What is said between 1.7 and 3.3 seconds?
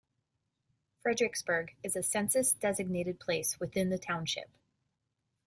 is a census-designated